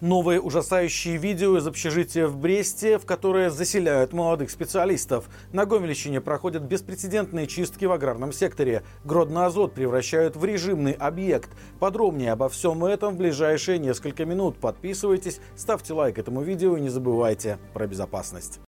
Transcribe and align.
Новые 0.00 0.40
ужасающие 0.40 1.16
видео 1.16 1.58
из 1.58 1.66
общежития 1.66 2.28
в 2.28 2.36
Бресте, 2.36 2.98
в 2.98 3.04
которое 3.04 3.50
заселяют 3.50 4.12
молодых 4.12 4.48
специалистов. 4.48 5.28
На 5.52 5.66
Гомельщине 5.66 6.20
проходят 6.20 6.62
беспрецедентные 6.62 7.48
чистки 7.48 7.84
в 7.84 7.90
аграрном 7.90 8.32
секторе. 8.32 8.84
Гродно 9.04 9.46
Азот 9.46 9.74
превращают 9.74 10.36
в 10.36 10.44
режимный 10.44 10.92
объект. 10.92 11.50
Подробнее 11.80 12.30
обо 12.30 12.48
всем 12.48 12.84
этом 12.84 13.14
в 13.14 13.18
ближайшие 13.18 13.80
несколько 13.80 14.24
минут. 14.24 14.58
Подписывайтесь, 14.58 15.40
ставьте 15.56 15.94
лайк 15.94 16.16
этому 16.16 16.42
видео 16.42 16.76
и 16.76 16.80
не 16.80 16.90
забывайте 16.90 17.58
про 17.74 17.88
безопасность. 17.88 18.60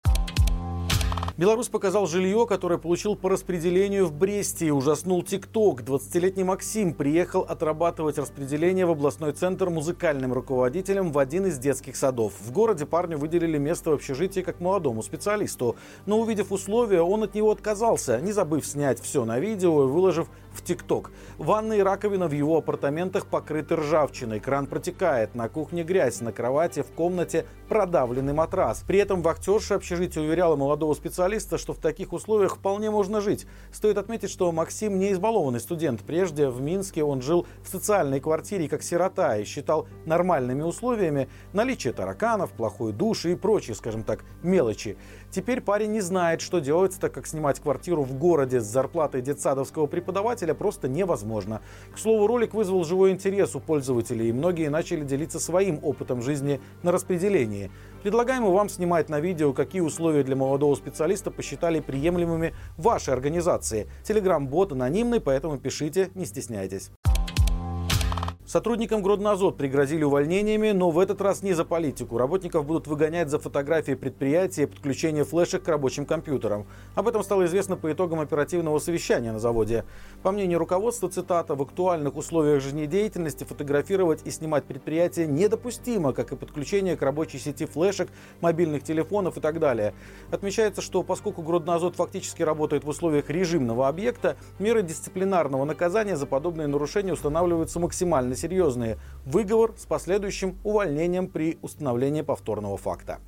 Беларусь 1.39 1.69
показал 1.69 2.05
жилье, 2.05 2.45
которое 2.45 2.77
получил 2.77 3.15
по 3.15 3.29
распределению 3.29 4.07
в 4.07 4.11
Бресте 4.11 4.65
и 4.65 4.71
ужаснул 4.71 5.23
ТикТок. 5.23 5.83
20-летний 5.83 6.43
Максим 6.43 6.93
приехал 6.93 7.43
отрабатывать 7.43 8.17
распределение 8.17 8.85
в 8.85 8.91
областной 8.91 9.31
центр 9.31 9.69
музыкальным 9.69 10.33
руководителем 10.33 11.13
в 11.13 11.17
один 11.17 11.45
из 11.45 11.57
детских 11.57 11.95
садов. 11.95 12.33
В 12.41 12.51
городе 12.51 12.85
парню 12.85 13.17
выделили 13.17 13.57
место 13.57 13.91
в 13.91 13.93
общежитии 13.93 14.41
как 14.41 14.59
молодому 14.59 15.01
специалисту. 15.01 15.77
Но 16.05 16.19
увидев 16.19 16.51
условия, 16.51 17.01
он 17.01 17.23
от 17.23 17.33
него 17.35 17.51
отказался, 17.51 18.19
не 18.19 18.33
забыв 18.33 18.65
снять 18.65 18.99
все 19.01 19.23
на 19.23 19.39
видео 19.39 19.85
и 19.85 19.87
выложив 19.87 20.27
в 20.51 20.61
ТикТок. 20.61 21.11
Ванна 21.37 21.73
и 21.73 21.81
раковина 21.81 22.27
в 22.27 22.33
его 22.33 22.57
апартаментах 22.57 23.27
покрыты 23.27 23.77
ржавчиной, 23.77 24.41
кран 24.41 24.67
протекает, 24.67 25.35
на 25.35 25.47
кухне 25.47 25.83
грязь, 25.83 26.19
на 26.19 26.33
кровати 26.33 26.81
в 26.81 26.91
комнате 26.91 27.45
продавленный 27.69 28.33
матрас. 28.33 28.83
При 28.85 28.99
этом 28.99 29.21
вахтерша 29.21 29.75
общежития 29.75 30.21
уверяла 30.21 30.57
молодого 30.57 30.93
специалиста, 30.95 31.28
что 31.37 31.73
в 31.73 31.77
таких 31.77 32.13
условиях 32.13 32.55
вполне 32.55 32.89
можно 32.89 33.21
жить. 33.21 33.45
Стоит 33.71 33.97
отметить, 33.97 34.31
что 34.31 34.51
Максим 34.51 34.97
не 34.97 35.11
избалованный 35.11 35.59
студент. 35.59 36.01
Прежде 36.01 36.49
в 36.49 36.59
Минске 36.61 37.03
он 37.03 37.21
жил 37.21 37.45
в 37.63 37.69
социальной 37.69 38.19
квартире 38.19 38.67
как 38.67 38.81
сирота 38.81 39.37
и 39.37 39.43
считал 39.43 39.87
нормальными 40.05 40.63
условиями 40.63 41.29
наличие 41.53 41.93
тараканов, 41.93 42.51
плохой 42.51 42.93
душ 42.93 43.25
и 43.25 43.35
прочие, 43.35 43.75
скажем 43.75 44.03
так, 44.03 44.25
мелочи. 44.41 44.97
Теперь 45.31 45.61
парень 45.61 45.91
не 45.91 46.01
знает, 46.01 46.41
что 46.41 46.59
делать, 46.59 46.97
так 46.99 47.13
как 47.13 47.27
снимать 47.27 47.59
квартиру 47.59 48.03
в 48.03 48.17
городе 48.17 48.59
с 48.59 48.65
зарплатой 48.65 49.21
детсадовского 49.21 49.85
преподавателя 49.85 50.55
просто 50.55 50.87
невозможно. 50.87 51.61
К 51.93 51.99
слову, 51.99 52.25
ролик 52.25 52.55
вызвал 52.55 52.83
живой 52.83 53.11
интерес 53.11 53.55
у 53.55 53.59
пользователей, 53.59 54.29
и 54.29 54.33
многие 54.33 54.69
начали 54.69 55.03
делиться 55.03 55.39
своим 55.39 55.79
опытом 55.83 56.23
жизни 56.23 56.59
на 56.81 56.91
распределении. 56.91 57.69
Предлагаем 58.01 58.45
вам 58.45 58.69
снимать 58.69 59.09
на 59.09 59.19
видео, 59.19 59.53
какие 59.53 59.81
условия 59.81 60.23
для 60.23 60.35
молодого 60.35 60.73
специалиста 60.73 61.29
посчитали 61.29 61.79
приемлемыми 61.79 62.55
вашей 62.77 63.13
организации. 63.13 63.87
Телеграм-бот 64.03 64.71
анонимный, 64.71 65.19
поэтому 65.19 65.59
пишите, 65.59 66.09
не 66.15 66.25
стесняйтесь. 66.25 66.89
Сотрудникам 68.49 69.03
Гроднозот 69.03 69.57
пригрозили 69.57 70.03
увольнениями, 70.03 70.71
но 70.71 70.89
в 70.89 70.97
этот 70.97 71.21
раз 71.21 71.43
не 71.43 71.53
за 71.53 71.65
политику. 71.65 72.17
Работников 72.17 72.65
будут 72.65 72.87
выгонять 72.87 73.29
за 73.29 73.37
фотографии 73.37 73.91
предприятия 73.91 74.63
и 74.63 74.65
подключение 74.65 75.23
флешек 75.23 75.61
к 75.61 75.67
рабочим 75.67 76.03
компьютерам. 76.07 76.65
Об 76.95 77.07
этом 77.07 77.21
стало 77.21 77.45
известно 77.45 77.77
по 77.77 77.91
итогам 77.91 78.21
оперативного 78.21 78.79
совещания 78.79 79.31
на 79.31 79.37
заводе. 79.37 79.85
По 80.23 80.31
мнению 80.31 80.57
руководства, 80.57 81.09
цитата, 81.09 81.53
в 81.53 81.61
актуальных 81.61 82.15
условиях 82.15 82.63
жизнедеятельности 82.63 83.43
фотографировать 83.43 84.21
и 84.25 84.31
снимать 84.31 84.63
предприятие 84.63 85.27
недопустимо, 85.27 86.11
как 86.11 86.31
и 86.31 86.35
подключение 86.35 86.97
к 86.97 87.03
рабочей 87.03 87.37
сети 87.37 87.67
флешек, 87.67 88.09
мобильных 88.41 88.81
телефонов 88.81 89.37
и 89.37 89.41
так 89.41 89.59
далее. 89.59 89.93
Отмечается, 90.31 90.81
что 90.81 91.03
поскольку 91.03 91.43
Гроднозот 91.43 91.97
фактически 91.97 92.41
работает 92.41 92.83
в 92.83 92.89
условиях 92.89 93.29
режимного 93.29 93.87
объекта, 93.87 94.37
меры 94.57 94.81
дисциплинарного 94.81 95.65
наказания 95.65 96.15
за 96.15 96.25
подобные 96.25 96.65
нарушения 96.65 97.13
устанавливаются 97.13 97.79
максимально 97.79 98.38
серьезные. 98.39 98.97
Выговор 99.25 99.73
с 99.77 99.85
последующим 99.85 100.57
увольнением 100.63 101.27
при 101.27 101.57
установлении 101.61 102.21
повторного 102.21 102.77
факта. 102.77 103.19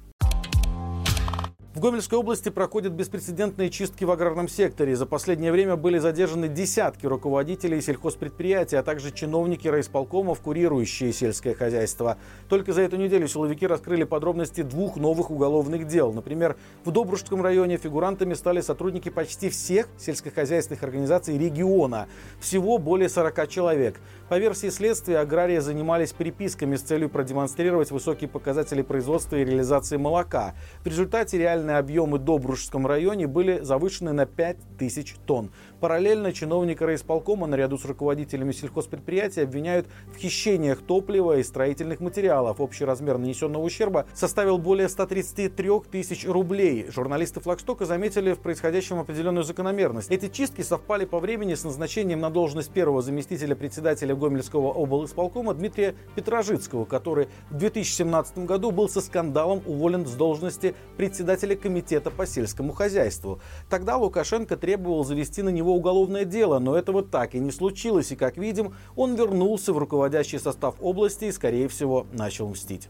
В 1.74 1.80
Гомельской 1.80 2.20
области 2.20 2.50
проходят 2.50 2.92
беспрецедентные 2.92 3.70
чистки 3.70 4.04
в 4.04 4.12
аграрном 4.12 4.50
секторе. 4.50 4.94
За 4.94 5.06
последнее 5.06 5.54
время 5.54 5.78
были 5.78 6.00
задержаны 6.00 6.50
десятки 6.50 7.06
руководителей 7.06 7.80
сельхозпредприятий, 7.80 8.78
а 8.78 8.84
также 8.84 9.12
чиновники 9.12 9.70
райисполкомов, 9.70 10.42
курирующие 10.42 11.14
сельское 11.14 11.54
хозяйство. 11.54 12.18
Только 12.50 12.74
за 12.74 12.82
эту 12.82 12.98
неделю 12.98 13.26
силовики 13.30 13.66
раскрыли 13.66 14.04
подробности 14.04 14.64
двух 14.64 14.98
новых 14.98 15.32
уголовных 15.32 15.88
дел. 15.88 16.12
Например, 16.12 16.58
в 16.84 16.92
Добружском 16.92 17.42
районе 17.42 17.78
фигурантами 17.78 18.34
стали 18.34 18.60
сотрудники 18.60 19.08
почти 19.08 19.50
всех 19.50 19.88
сельскохозяйственных 19.98 20.84
организаций 20.84 21.38
региона. 21.38 22.10
Всего 22.42 22.80
более 22.80 23.08
40 23.08 23.48
человек. 23.48 24.02
По 24.28 24.38
версии 24.38 24.68
следствия, 24.68 25.20
аграрии 25.20 25.60
занимались 25.60 26.12
переписками 26.12 26.76
с 26.76 26.82
целью 26.82 27.08
продемонстрировать 27.08 27.92
высокие 27.92 28.30
показатели 28.30 28.82
производства 28.82 29.38
и 29.38 29.46
реализации 29.46 29.96
молока. 29.96 30.54
В 30.84 30.88
результате 30.88 31.38
реальные 31.62 31.78
объемы 31.78 32.18
в 32.18 32.24
Добружском 32.24 32.88
районе 32.88 33.28
были 33.28 33.60
завышены 33.60 34.14
на 34.14 34.26
5000 34.26 35.16
тонн. 35.26 35.52
Параллельно 35.80 36.34
чиновника 36.34 36.86
райисполкома 36.86 37.48
наряду 37.48 37.78
с 37.78 37.86
руководителями 37.86 38.52
сельхозпредприятия 38.52 39.44
обвиняют 39.44 39.88
в 40.14 40.18
хищениях 40.18 40.82
топлива 40.82 41.38
и 41.38 41.44
строительных 41.44 42.00
материалов. 42.00 42.60
Общий 42.60 42.86
размер 42.86 43.18
нанесенного 43.18 43.64
ущерба 43.64 44.06
составил 44.14 44.58
более 44.58 44.90
133 44.90 45.70
тысяч 45.92 46.26
рублей. 46.28 46.88
Журналисты 46.90 47.40
Флагстока 47.40 47.86
заметили 47.86 48.34
в 48.34 48.40
происходящем 48.40 49.00
определенную 49.00 49.44
закономерность. 49.44 50.10
Эти 50.10 50.30
чистки 50.30 50.62
совпали 50.62 51.06
по 51.06 51.20
времени 51.20 51.54
с 51.54 51.64
назначением 51.64 52.20
на 52.20 52.30
должность 52.30 52.72
первого 52.72 53.02
заместителя 53.02 53.56
председателя 53.56 54.16
Гомельского 54.16 54.72
облсполкома 54.72 55.54
Дмитрия 55.54 55.96
Петрожицкого, 56.16 56.86
который 56.86 57.28
в 57.50 57.58
2017 57.58 58.40
году 58.40 58.72
был 58.72 58.90
со 58.90 59.02
скандалом 59.02 59.62
уволен 59.66 60.06
с 60.06 60.14
должности 60.14 60.76
председателя 60.98 61.51
комитета 61.56 62.12
по 62.12 62.26
сельскому 62.26 62.74
хозяйству. 62.74 63.40
Тогда 63.70 63.98
Лукашенко 63.98 64.58
требовал 64.58 65.04
завести 65.04 65.42
на 65.42 65.50
него 65.50 65.76
уголовное 65.76 66.26
дело, 66.26 66.60
но 66.60 66.76
этого 66.76 67.04
так 67.04 67.36
и 67.36 67.40
не 67.40 67.52
случилось, 67.52 68.12
и, 68.12 68.16
как 68.16 68.38
видим, 68.38 68.74
он 68.96 69.16
вернулся 69.16 69.74
в 69.74 69.78
руководящий 69.78 70.40
состав 70.40 70.76
области 70.80 71.26
и, 71.26 71.32
скорее 71.32 71.68
всего, 71.68 72.08
начал 72.14 72.48
мстить. 72.48 72.90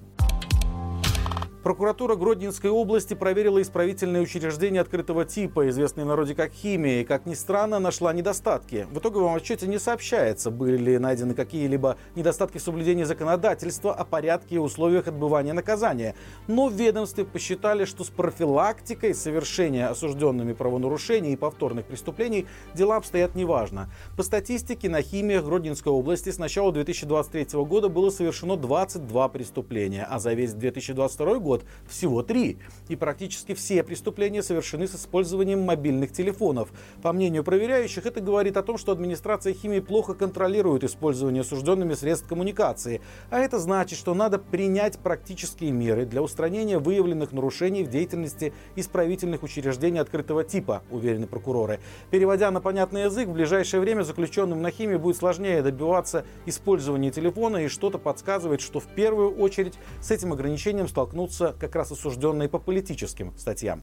Прокуратура 1.64 2.16
Гродненской 2.16 2.72
области 2.72 3.14
проверила 3.14 3.62
исправительные 3.62 4.24
учреждения 4.24 4.82
открытого 4.82 5.26
типа, 5.26 5.70
известные 5.70 6.06
народе 6.06 6.34
как 6.34 6.52
химия, 6.52 7.02
и, 7.02 7.04
как 7.04 7.28
ни 7.28 7.36
странно, 7.36 7.78
нашла 7.78 8.14
недостатки. 8.14 8.88
В 8.92 8.98
итоговом 8.98 9.36
отчете 9.36 9.68
не 9.68 9.78
сообщается, 9.78 10.50
были 10.50 10.78
ли 10.78 10.98
найдены 10.98 11.36
какие-либо 11.36 11.98
недостатки 12.16 12.58
в 12.58 12.64
соблюдении 12.64 13.04
законодательства 13.04 13.94
о 13.94 14.04
порядке 14.06 14.56
и 14.56 14.58
условиях 14.58 15.08
отбывания 15.08 15.54
наказания. 15.54 16.16
Но 16.48 16.68
в 16.68 16.74
ведомстве 16.74 17.26
посчитали, 17.26 17.86
что 17.86 18.04
с 18.04 18.10
профилактикой 18.10 19.14
совершения 19.14 19.88
осужденными 19.88 20.54
правонарушений 20.54 21.34
и 21.34 21.36
повторных 21.36 21.86
преступлений 21.86 22.48
дела 22.74 22.96
обстоят 22.96 23.36
неважно. 23.36 23.92
По 24.18 24.24
статистике, 24.24 24.90
на 24.90 25.04
химиях 25.04 25.44
Гродненской 25.44 25.94
области 25.94 26.32
с 26.32 26.40
начала 26.40 26.72
2023 26.72 27.60
года 27.66 27.88
было 27.88 28.10
совершено 28.10 28.58
22 28.58 29.30
преступления, 29.30 30.08
а 30.10 30.18
за 30.18 30.34
весь 30.34 30.54
2022 30.54 31.36
год 31.36 31.51
год 31.52 31.66
всего 31.86 32.24
три. 32.24 32.58
И 32.88 32.96
практически 32.96 33.54
все 33.54 33.84
преступления 33.84 34.42
совершены 34.42 34.88
с 34.88 34.96
использованием 34.96 35.62
мобильных 35.62 36.14
телефонов. 36.14 36.70
По 37.02 37.12
мнению 37.12 37.44
проверяющих, 37.44 38.06
это 38.06 38.22
говорит 38.22 38.56
о 38.56 38.64
том, 38.64 38.78
что 38.78 38.94
администрация 38.94 39.54
химии 39.54 39.82
плохо 39.82 40.14
контролирует 40.14 40.86
использование 40.86 41.42
осужденными 41.42 41.94
средств 41.94 42.28
коммуникации. 42.28 43.02
А 43.30 43.40
это 43.40 43.60
значит, 43.60 44.00
что 44.00 44.14
надо 44.14 44.40
принять 44.40 44.98
практические 45.00 45.72
меры 45.72 46.06
для 46.06 46.22
устранения 46.22 46.80
выявленных 46.80 47.34
нарушений 47.34 47.84
в 47.84 47.90
деятельности 47.90 48.54
исправительных 48.78 49.44
учреждений 49.44 50.00
открытого 50.00 50.46
типа, 50.46 50.84
уверены 50.90 51.28
прокуроры. 51.28 51.80
Переводя 52.12 52.50
на 52.52 52.62
понятный 52.62 53.04
язык, 53.04 53.28
в 53.28 53.34
ближайшее 53.34 53.82
время 53.82 54.04
заключенным 54.04 54.62
на 54.62 54.72
химии 54.72 54.96
будет 54.96 55.18
сложнее 55.18 55.62
добиваться 55.62 56.24
использования 56.46 57.12
телефона 57.12 57.58
и 57.58 57.68
что-то 57.68 57.98
подсказывает, 57.98 58.62
что 58.62 58.80
в 58.80 58.88
первую 58.88 59.36
очередь 59.36 59.74
с 60.00 60.12
этим 60.12 60.32
ограничением 60.32 60.88
столкнутся 60.88 61.41
как 61.47 61.76
раз 61.76 61.91
осужденные 61.91 62.49
по 62.49 62.59
политическим 62.59 63.38
статьям. 63.38 63.82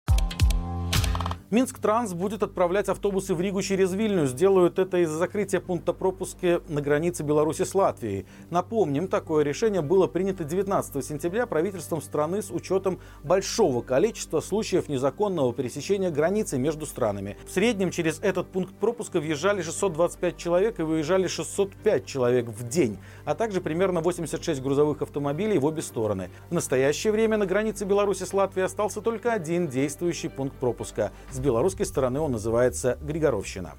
Минск 1.50 1.78
Транс 1.78 2.12
будет 2.12 2.42
отправлять 2.42 2.90
автобусы 2.90 3.34
в 3.34 3.40
Ригу 3.40 3.62
через 3.62 3.94
Вильню. 3.94 4.26
Сделают 4.26 4.78
это 4.78 4.98
из-за 4.98 5.16
закрытия 5.16 5.60
пункта 5.60 5.94
пропуска 5.94 6.60
на 6.68 6.82
границе 6.82 7.22
Беларуси 7.22 7.64
с 7.64 7.74
Латвией. 7.74 8.26
Напомним, 8.50 9.08
такое 9.08 9.44
решение 9.44 9.80
было 9.80 10.06
принято 10.08 10.44
19 10.44 11.02
сентября 11.02 11.46
правительством 11.46 12.02
страны 12.02 12.42
с 12.42 12.50
учетом 12.50 13.00
большого 13.24 13.80
количества 13.80 14.40
случаев 14.40 14.90
незаконного 14.90 15.54
пересечения 15.54 16.10
границы 16.10 16.58
между 16.58 16.84
странами. 16.84 17.38
В 17.46 17.50
среднем 17.50 17.92
через 17.92 18.18
этот 18.20 18.48
пункт 18.48 18.74
пропуска 18.74 19.18
въезжали 19.18 19.62
625 19.62 20.36
человек 20.36 20.80
и 20.80 20.82
выезжали 20.82 21.28
605 21.28 22.04
человек 22.04 22.48
в 22.48 22.68
день, 22.68 22.98
а 23.24 23.34
также 23.34 23.62
примерно 23.62 24.02
86 24.02 24.60
грузовых 24.60 25.00
автомобилей 25.00 25.56
в 25.56 25.64
обе 25.64 25.80
стороны. 25.80 26.28
В 26.50 26.52
настоящее 26.52 27.10
время 27.10 27.38
на 27.38 27.46
границе 27.46 27.86
Беларуси 27.86 28.24
с 28.24 28.34
Латвией 28.34 28.66
остался 28.66 29.00
только 29.00 29.32
один 29.32 29.66
действующий 29.66 30.28
пункт 30.28 30.54
пропуска– 30.56 31.10
с 31.38 31.40
белорусской 31.40 31.86
стороны 31.86 32.18
он 32.18 32.32
называется 32.32 32.98
Григоровщина. 33.00 33.74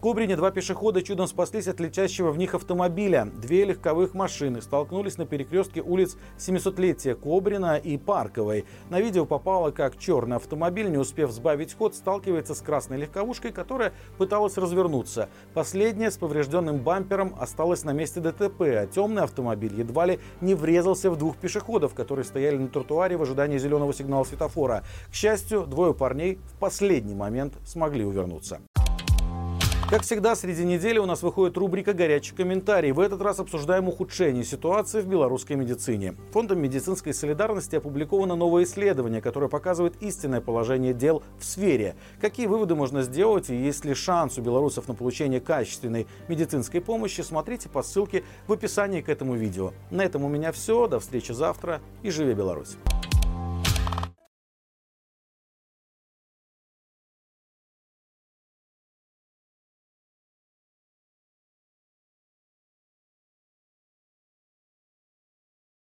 Кобрине 0.00 0.34
два 0.34 0.50
пешехода 0.50 1.02
чудом 1.02 1.26
спаслись 1.26 1.68
от 1.68 1.78
летящего 1.78 2.30
в 2.30 2.38
них 2.38 2.54
автомобиля. 2.54 3.28
Две 3.36 3.66
легковых 3.66 4.14
машины 4.14 4.62
столкнулись 4.62 5.18
на 5.18 5.26
перекрестке 5.26 5.82
улиц 5.82 6.16
700-летия 6.38 7.14
Кобрина 7.14 7.76
и 7.76 7.98
Парковой. 7.98 8.64
На 8.88 8.98
видео 8.98 9.26
попало, 9.26 9.72
как 9.72 9.98
черный 9.98 10.36
автомобиль, 10.36 10.90
не 10.90 10.96
успев 10.96 11.30
сбавить 11.30 11.74
ход, 11.74 11.94
сталкивается 11.94 12.54
с 12.54 12.62
красной 12.62 12.96
легковушкой, 12.96 13.52
которая 13.52 13.92
пыталась 14.16 14.56
развернуться. 14.56 15.28
Последняя 15.52 16.10
с 16.10 16.16
поврежденным 16.16 16.78
бампером 16.78 17.34
осталась 17.38 17.84
на 17.84 17.92
месте 17.92 18.20
ДТП, 18.20 18.62
а 18.62 18.86
темный 18.86 19.24
автомобиль 19.24 19.74
едва 19.74 20.06
ли 20.06 20.18
не 20.40 20.54
врезался 20.54 21.10
в 21.10 21.18
двух 21.18 21.36
пешеходов, 21.36 21.92
которые 21.92 22.24
стояли 22.24 22.56
на 22.56 22.68
тротуаре 22.68 23.18
в 23.18 23.22
ожидании 23.22 23.58
зеленого 23.58 23.92
сигнала 23.92 24.24
светофора. 24.24 24.82
К 25.10 25.14
счастью, 25.14 25.66
двое 25.66 25.92
парней 25.92 26.38
в 26.54 26.58
последний 26.58 27.14
момент 27.14 27.58
смогли 27.66 28.06
увернуться. 28.06 28.62
Как 29.90 30.02
всегда, 30.02 30.36
среди 30.36 30.64
недели 30.64 30.98
у 30.98 31.04
нас 31.04 31.20
выходит 31.20 31.58
рубрика 31.58 31.92
«Горячий 31.92 32.32
комментарий». 32.32 32.92
В 32.92 33.00
этот 33.00 33.20
раз 33.22 33.40
обсуждаем 33.40 33.88
ухудшение 33.88 34.44
ситуации 34.44 35.00
в 35.00 35.06
белорусской 35.08 35.56
медицине. 35.56 36.14
Фондом 36.30 36.62
медицинской 36.62 37.12
солидарности 37.12 37.74
опубликовано 37.74 38.36
новое 38.36 38.62
исследование, 38.62 39.20
которое 39.20 39.48
показывает 39.48 40.00
истинное 40.00 40.40
положение 40.40 40.94
дел 40.94 41.24
в 41.40 41.44
сфере. 41.44 41.96
Какие 42.20 42.46
выводы 42.46 42.76
можно 42.76 43.02
сделать 43.02 43.50
и 43.50 43.56
есть 43.56 43.84
ли 43.84 43.94
шанс 43.94 44.38
у 44.38 44.42
белорусов 44.42 44.86
на 44.86 44.94
получение 44.94 45.40
качественной 45.40 46.06
медицинской 46.28 46.80
помощи, 46.80 47.22
смотрите 47.22 47.68
по 47.68 47.82
ссылке 47.82 48.22
в 48.46 48.52
описании 48.52 49.00
к 49.00 49.08
этому 49.08 49.34
видео. 49.34 49.72
На 49.90 50.04
этом 50.04 50.22
у 50.22 50.28
меня 50.28 50.52
все. 50.52 50.86
До 50.86 51.00
встречи 51.00 51.32
завтра 51.32 51.80
и 52.04 52.10
живи 52.10 52.34
Беларусь! 52.34 52.76